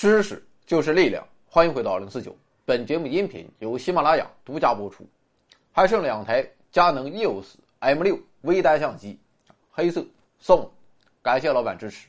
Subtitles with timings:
[0.00, 2.34] 知识就是力量，欢迎回到零四九。
[2.64, 5.06] 本节目音频由喜马拉雅独家播出。
[5.72, 6.42] 还剩两台
[6.72, 9.20] 佳能 EOS M 六微单相机，
[9.70, 10.02] 黑色
[10.38, 10.70] 送，
[11.20, 12.08] 感谢老板支持。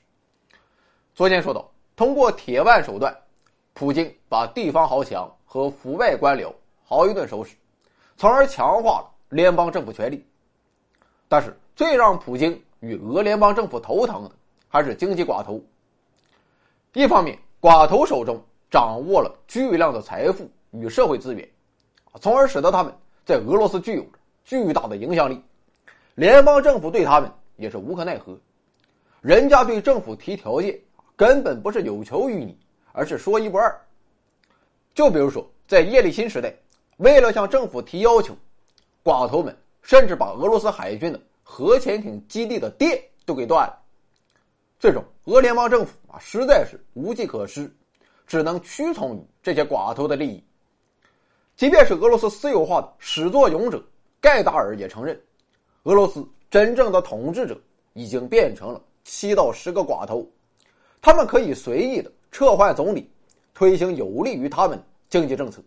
[1.13, 3.13] 昨天说到，通过铁腕手段，
[3.73, 6.49] 普京把地方豪强和腐败官僚
[6.85, 7.57] 好一顿收拾，
[8.15, 10.25] 从而强化了联邦政府权力。
[11.27, 14.31] 但是，最让普京与俄联邦政府头疼的，
[14.69, 15.61] 还是经济寡头。
[16.93, 21.47] 一方面，寡头手中掌握了巨量的财富与社会资源，
[22.19, 22.91] 从而使得他们
[23.23, 24.03] 在俄罗斯具有
[24.43, 25.39] 巨大的影响力。
[26.15, 28.35] 联邦政府对他们也是无可奈何，
[29.21, 30.75] 人家对政府提条件，
[31.15, 32.57] 根本不是有求于你，
[32.93, 33.79] 而是说一不二。
[34.95, 36.51] 就比如说，在叶利钦时代，
[36.97, 38.35] 为了向政府提要求，
[39.03, 43.77] 寡头们甚至把俄罗斯海军的核潜艇基地的电都给断了。
[44.79, 47.73] 最终，俄联邦政府啊实在是无计可施，
[48.27, 50.43] 只能屈从于这些寡头的利益。
[51.55, 53.81] 即便是俄罗斯私有化的始作俑者
[54.19, 55.17] 盖达尔也承认，
[55.83, 57.57] 俄罗斯真正的统治者
[57.93, 60.27] 已经变成了七到十个寡头，
[61.01, 63.09] 他们可以随意的撤换总理，
[63.53, 65.61] 推行有利于他们经济政策，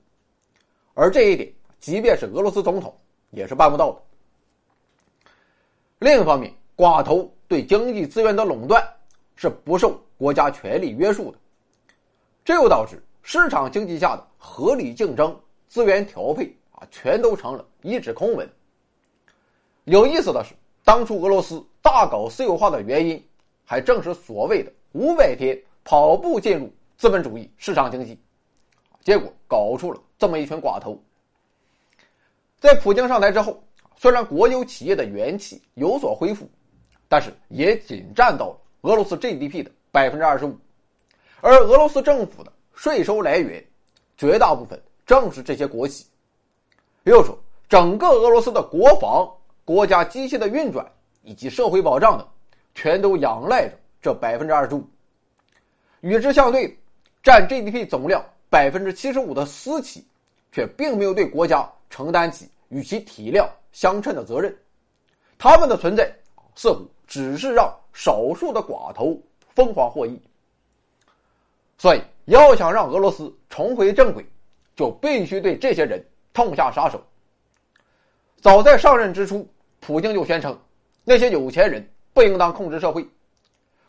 [0.92, 2.94] 而这一点，即便是俄罗斯总统
[3.30, 4.02] 也是办不到的。
[6.00, 8.86] 另一方面，寡头对经济资源的垄断。
[9.36, 11.38] 是不受国家权力约束的，
[12.44, 18.48] 这又导致市场经济下的合理竞争、资源调配啊，全都成了一纸空文。
[19.84, 23.22] 有意思的是，当初俄罗斯大搞私有化的原因，
[23.64, 28.18] 还正是所谓的五百天跑步进入资本主义市场经济，
[29.02, 30.98] 结果搞出了这么一群寡头。
[32.60, 33.62] 在普京上台之后，
[33.96, 36.48] 虽然国有企业的元气有所恢复，
[37.08, 38.60] 但是也仅占到了。
[38.84, 40.54] 俄罗斯 GDP 的百分之二十五，
[41.40, 43.64] 而俄罗斯政府的税收来源，
[44.18, 46.04] 绝大部分正是这些国企。
[47.04, 49.26] 又说，整个俄罗斯的国防、
[49.64, 50.86] 国家机器的运转
[51.22, 52.28] 以及社会保障等，
[52.74, 54.86] 全都仰赖着这百分之二十五。
[56.02, 56.78] 与之相对，
[57.22, 60.06] 占 GDP 总量百分之七十五的私企，
[60.52, 64.54] 却并没有对国家承担起与其体量相称的责任。
[65.38, 66.14] 他们的存在，
[66.54, 67.74] 似乎只是让。
[67.94, 69.18] 少数的寡头
[69.54, 70.20] 疯狂获益，
[71.78, 74.26] 所以要想让俄罗斯重回正轨，
[74.74, 77.00] 就必须对这些人痛下杀手。
[78.40, 79.48] 早在上任之初，
[79.80, 80.58] 普京就宣称，
[81.04, 83.06] 那些有钱人不应当控制社会，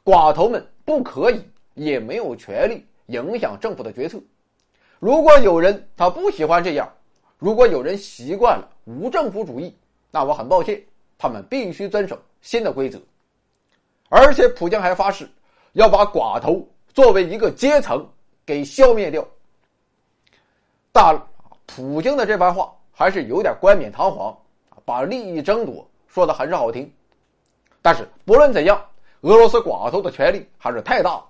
[0.04, 1.44] 寡头们不可以
[1.74, 4.22] 也没有权利影响政府的决策。
[5.00, 6.88] 如果有人他不喜欢这样，
[7.40, 9.76] 如果有人习惯了无政府主义，
[10.12, 10.82] 那我很抱歉，
[11.18, 13.02] 他们必须遵守新的规则。
[14.10, 15.30] 而且，普京还发誓
[15.74, 18.08] 要把寡头作为一个阶层
[18.46, 19.28] 给消灭掉。
[20.92, 21.14] 大
[21.66, 24.38] 普京的这番话还是有点冠冕堂皇
[24.86, 26.90] 把利益争夺说的很是好听。
[27.82, 28.80] 但是不论怎样，
[29.22, 31.22] 俄罗斯寡头的权力还是太大，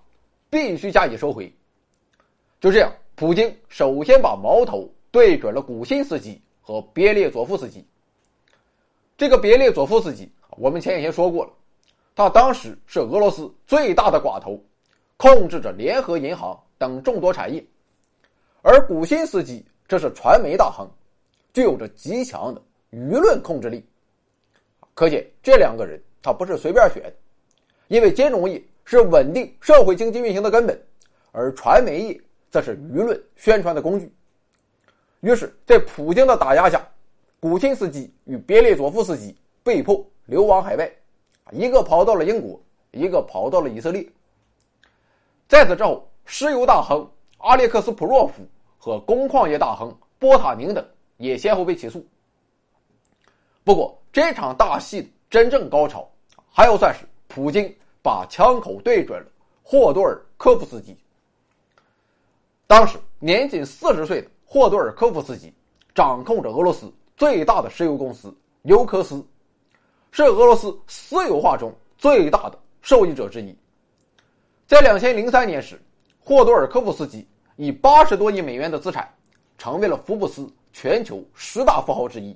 [0.49, 1.51] 必须加以收回。
[2.59, 7.85] 就这样，普京首先把矛头对准了古辛斯基和别列佐夫斯基。
[9.17, 11.51] 这个别列佐夫斯基，我们前几天说过了。
[12.15, 14.57] 他当时是俄罗斯最大的寡头，
[15.17, 17.61] 控制着联合银行等众多产业，
[18.61, 20.89] 而古辛斯基这是传媒大亨，
[21.53, 22.61] 具有着极强的
[22.91, 23.85] 舆论控制力。
[24.93, 27.13] 可见这两个人他不是随便选的，
[27.89, 30.81] 因为金融业是稳定社会经济运行的根本，
[31.33, 34.09] 而传媒业则是舆论宣传的工具。
[35.19, 36.87] 于是，在普京的打压下，
[37.41, 40.89] 古新斯基与别列佐夫斯基被迫流亡海外。
[41.51, 42.59] 一个跑到了英国，
[42.91, 44.05] 一个跑到了以色列。
[45.47, 48.43] 在此之后，石油大亨阿列克斯·普洛夫
[48.79, 50.83] 和工矿业大亨波塔宁等
[51.17, 52.03] 也先后被起诉。
[53.63, 56.09] 不过，这场大戏的真正高潮，
[56.49, 57.71] 还要算是普京
[58.01, 59.27] 把枪口对准了
[59.61, 60.97] 霍多尔科夫斯基。
[62.65, 65.53] 当时年仅四十岁的霍多尔科夫斯基，
[65.93, 69.23] 掌控着俄罗斯最大的石油公司尤科斯。
[70.15, 73.53] 是俄罗斯私有化中最大的受益者之一。
[74.65, 75.77] 在两千零三年时，
[76.21, 77.27] 霍多尔科夫斯基
[77.57, 79.13] 以八十多亿美元的资产，
[79.57, 82.33] 成为了福布斯全球十大富豪之一。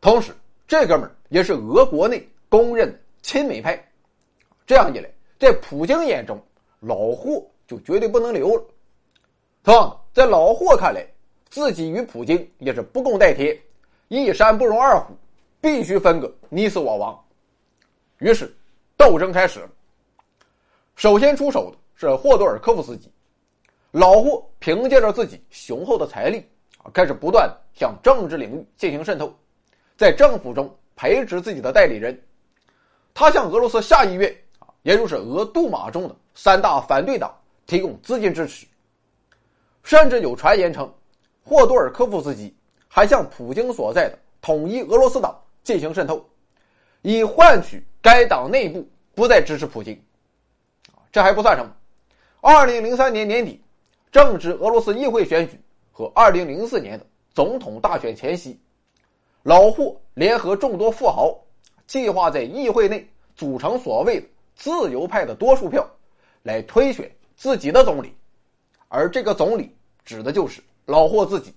[0.00, 0.34] 同时，
[0.66, 3.80] 这哥们儿也是俄国内公认亲美派。
[4.66, 5.08] 这样一来，
[5.38, 6.36] 在普京眼中，
[6.80, 8.64] 老霍就绝对不能留了。
[9.62, 11.06] 同样，在老霍看来，
[11.48, 13.56] 自己与普京也是不共戴天，
[14.08, 15.14] 一山不容二虎。
[15.60, 17.24] 必须分个你死我亡，
[18.18, 18.50] 于是
[18.96, 19.70] 斗争开始了。
[20.96, 23.10] 首先出手的是霍多尔科夫斯基，
[23.90, 26.46] 老霍凭借着自己雄厚的财力
[26.78, 29.34] 啊，开始不断向政治领域进行渗透，
[29.96, 32.18] 在政府中培植自己的代理人。
[33.12, 37.34] 他向俄罗斯下议院啊，也就是俄杜马中的三大反对党
[37.66, 38.66] 提供资金支持。
[39.82, 40.90] 甚至有传言称，
[41.42, 42.54] 霍多尔科夫斯基
[42.88, 46.28] 还向普京所在的统一俄罗斯党进行渗透，
[47.02, 50.00] 以换取该党内部不再支持普京。
[51.12, 51.74] 这还不算什么，
[52.40, 53.60] 二零零三年年底，
[54.12, 55.60] 正值俄罗斯议会选举
[55.90, 57.04] 和二零零四年的
[57.34, 58.58] 总统大选前夕，
[59.42, 61.36] 老霍联合众多富豪，
[61.86, 65.88] 计划在议会内组成所谓的自由派的多数票，
[66.42, 68.14] 来推选自己的总理。
[68.88, 71.54] 而这个总理指的就是老霍自己。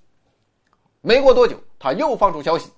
[1.02, 2.72] 没过多久，他又放出消息，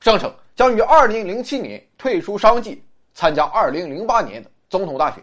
[0.00, 2.76] 声称将于二零零七年退出商界，
[3.14, 5.22] 参加二零零八年的总统大选。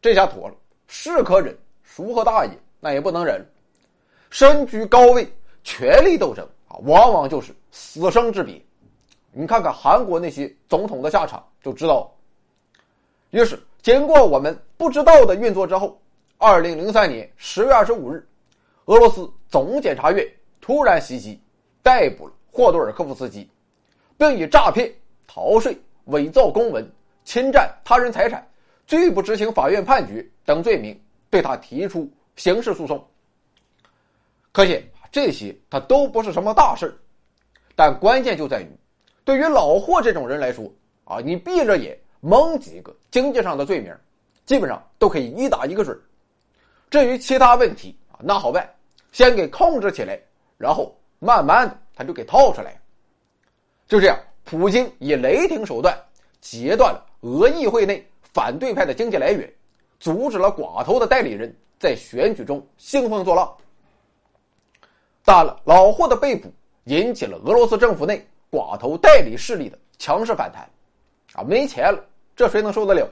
[0.00, 0.54] 这下妥了，
[0.86, 2.58] 是可忍，孰和大也？
[2.80, 3.46] 那也不能忍。
[4.30, 5.30] 身居高位，
[5.62, 8.58] 权力斗争啊，往往就是死生之别。
[9.30, 12.10] 你看看韩国那些总统的下场就知道了。
[13.38, 16.00] 于是，经过我们不知道的运作之后。
[16.38, 18.26] 二零零三年十月二十五日，
[18.86, 20.26] 俄罗斯总检察院
[20.62, 21.38] 突然袭击，
[21.82, 23.46] 逮捕了霍多尔科夫斯基，
[24.18, 24.92] 并以诈骗、
[25.26, 25.74] 逃税、
[26.06, 26.86] 伪造公文、
[27.24, 28.46] 侵占他人财产、
[28.86, 31.00] 拒不执行法院判决等罪名
[31.30, 33.02] 对他提出刑事诉讼。
[34.52, 36.94] 可见这些他都不是什么大事
[37.76, 38.68] 但关键就在于，
[39.24, 40.70] 对于老霍这种人来说
[41.04, 43.94] 啊，你闭着眼蒙几个经济上的罪名，
[44.44, 45.96] 基本上都可以一打一个准。
[46.90, 48.68] 至于其他问题啊，那好办，
[49.12, 50.18] 先给控制起来，
[50.56, 52.77] 然后慢慢的他就给套出来。
[53.88, 55.98] 就这样，普京以雷霆手段
[56.40, 59.50] 截断了俄议会内反对派的经济来源，
[59.98, 63.50] 阻止了寡头的代理人在选举中兴风作浪。
[65.24, 66.52] 当然了，老霍的被捕
[66.84, 70.68] 引起了俄罗斯政府内寡头代理势力的强势反弹，
[71.32, 72.04] 啊，没钱了，
[72.36, 73.10] 这谁能受得了？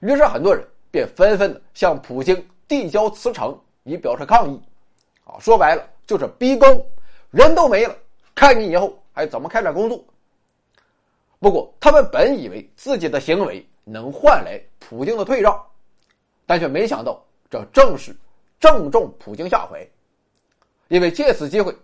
[0.00, 2.44] 于是很多人便纷纷的向普京。
[2.68, 4.60] 递交辞呈以表示抗议，
[5.22, 6.84] 啊，说白了就是逼宫，
[7.30, 7.94] 人都没了，
[8.34, 10.04] 看你以后还怎么开展工作。
[11.38, 15.58] 不过他们本以为自己的行为能换来普京的退让，
[16.44, 18.14] 但却没想到这正是
[18.60, 19.88] 正中普京下怀，
[20.88, 21.74] 因为借此机会，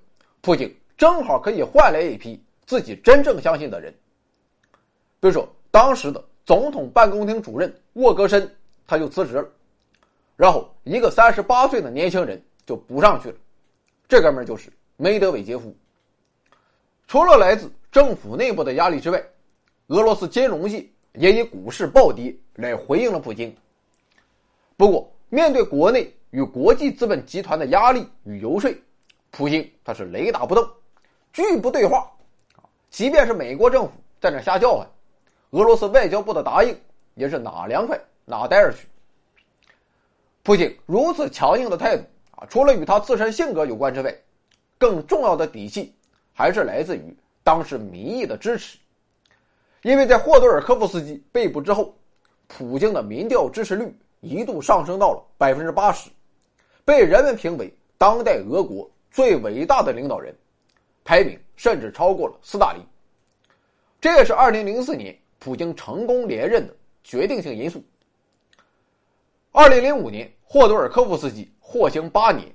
[0.43, 3.91] 普京正好可以换来一批自己真正相信的人，
[5.19, 8.55] 比如说当时的总统办公厅主任沃格申，
[8.87, 9.49] 他就辞职了。
[10.37, 13.37] 然后，一个三十八岁的年轻人就补上去了，
[14.07, 15.75] 这哥们就是梅德韦杰夫。
[17.13, 19.23] 除了来自政府内部的压力之外，
[19.89, 20.83] 俄罗斯金融界
[21.13, 23.55] 也以股市暴跌来回应了普京。
[24.79, 28.75] 不过，面对国内与国际资本集团的压力与游说，
[29.31, 30.67] 普京他是雷打不动，
[31.35, 32.11] 拒不对话。
[32.89, 34.89] 即便是美国政府在那瞎叫唤，
[35.51, 36.75] 俄罗斯外交部的答应
[37.15, 38.89] 也是哪凉快哪待着去。
[40.43, 42.05] 普京如此强硬的态度
[42.39, 44.17] 啊，除了与他自身性格有关之外，
[44.79, 45.95] 更重要的底气
[46.33, 48.79] 还是来自于当时民意的支持。
[49.83, 51.95] 因为在霍多尔科夫斯基被捕之后，
[52.47, 56.09] 普京的民调支持率一度上升到了百分之八十，
[56.85, 60.33] 被人们评为当代俄国最伟大的领导人，
[61.03, 62.83] 排名甚至超过了斯大林。
[64.01, 67.83] 这也是二零零四年普京成功连任的决定性因素。
[69.51, 72.47] 二零零五年，霍多尔科夫斯基获刑八年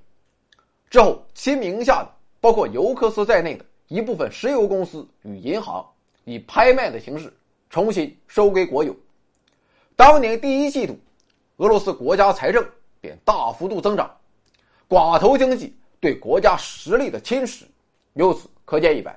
[0.89, 2.09] 之后，其名下的
[2.47, 5.85] 包括尤克斯在内的一部分石油公司与银行，
[6.23, 7.29] 以拍卖的形式
[7.69, 8.95] 重新收归国有。
[9.97, 10.97] 当年第一季度，
[11.57, 12.65] 俄罗斯国家财政
[13.01, 14.09] 便大幅度增长，
[14.87, 17.63] 寡头经济对国家实力的侵蚀
[18.13, 19.13] 由此可见一斑。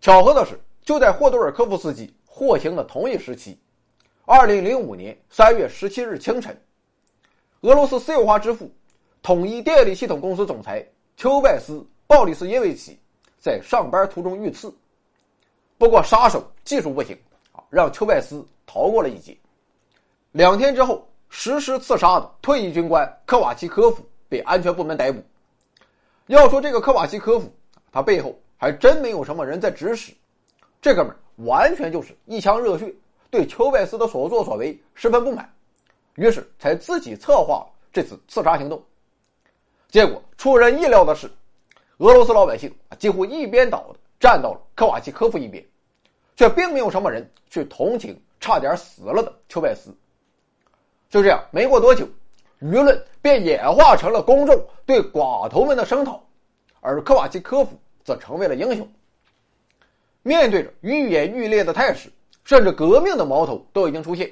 [0.00, 3.56] 巧合的是，就在霍多尔科夫斯基获刑的同一时期。
[4.24, 6.60] 二零零五年三月十七日清晨，
[7.60, 8.68] 俄罗斯私有化之父、
[9.22, 10.84] 统一电力系统公司总裁
[11.16, 11.72] 丘拜斯·
[12.06, 12.98] 鲍里斯耶维奇
[13.38, 14.70] 在上班途中遇刺，
[15.78, 17.18] 不过杀手技术不行
[17.52, 19.34] 啊，让丘拜斯逃过了一劫。
[20.32, 25.24] 两天之后，实施刺杀的退役军官科瓦奇科夫被安全部门逮捕。
[26.26, 27.50] 要说这个科瓦奇科夫，
[27.90, 30.12] 他背后还真没有什么人在指使，
[30.82, 32.94] 这哥们完全就是一腔热血。
[33.30, 35.50] 对丘拜斯的所作所为十分不满，
[36.16, 38.82] 于是才自己策划这次刺杀行动。
[39.88, 41.30] 结果出人意料的是，
[41.98, 45.64] 俄罗斯老百姓啊几乎一边倒的站到了科瓦奇科夫一边，
[46.36, 49.94] 却并没有什么人去同情差点死了的丘拜斯。
[51.08, 52.04] 就这样，没过多久，
[52.60, 56.22] 舆论便演化成了公众对寡头们的声讨，
[56.80, 58.86] 而科瓦契科夫则成为了英雄。
[60.22, 62.10] 面对着愈演愈烈的态势，
[62.44, 64.28] 甚至革命的矛头都已经出现。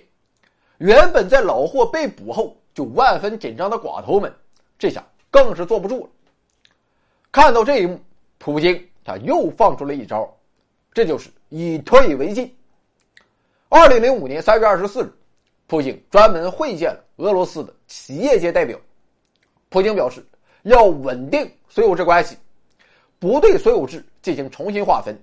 [0.78, 4.34] 原本在老霍被捕后就万分紧张的寡头们，
[4.76, 5.02] 这下
[5.35, 6.11] 更是坐不住了。
[7.33, 8.00] 看到这一幕，
[8.38, 10.33] 普京他又放出了一招，
[10.93, 12.55] 这就是以退为进。
[13.69, 15.12] 二零零五年三月二十四日，
[15.67, 18.79] 普京专门会见了俄罗斯的企业界代表。
[19.71, 20.25] 普京表示
[20.62, 22.38] 要稳定所有制关系，
[23.19, 25.21] 不对所有制进行重新划分。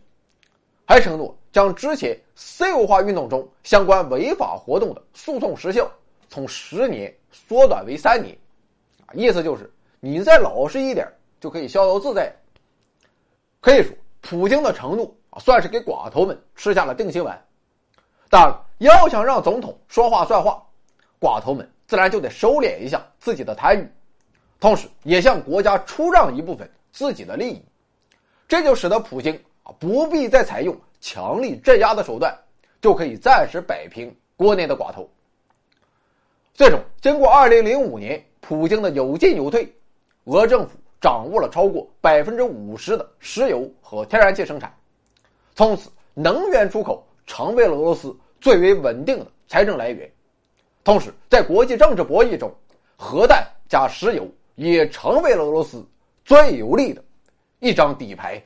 [0.86, 5.89] 还承诺将之前私有化运动中相关违法活动的诉讼时效
[6.27, 8.38] 从十年缩短为三年，
[9.13, 11.08] 意思就是你再老实一点
[11.39, 12.36] 就可以逍遥自在。
[13.62, 17.39] 可以说，普京的承诺啊，算是给寡头们吃下了定心丸。
[18.29, 20.62] 当然，要想让总统说话算话，
[21.20, 23.88] 寡头们自然就得收敛一下自己的贪欲，
[24.60, 27.63] 同时也向国家出让一部分自己的利益，
[28.48, 29.39] 这就使得普京。
[29.63, 32.36] 啊，不必再采用强力镇压的手段，
[32.81, 35.08] 就可以暂时摆平国内的寡头。
[36.55, 39.72] 最终，经过2005年普京的有进有退，
[40.25, 44.71] 俄政府掌握了超过百分之五十的石油和天然气生产，
[45.55, 50.09] 从此能源出口成为了俄罗斯最为稳定的财政来源。
[50.83, 52.53] 同时，在国际政治博弈中，
[52.95, 55.83] 核弹加石油也成为了俄罗斯
[56.23, 57.03] 最有利的
[57.59, 58.41] 一张底牌。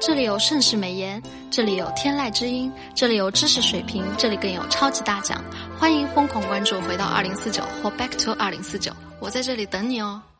[0.00, 5.40] 这里有盛世美颜，这里有天籁之音，这里有知识水平，这里更有超级大奖。
[5.78, 8.90] 欢迎疯狂关注，回到二零四九或 Back to 二零四九，
[9.22, 10.22] 我在这里等你哦。